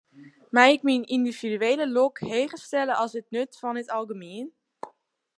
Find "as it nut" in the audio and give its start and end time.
3.03-3.51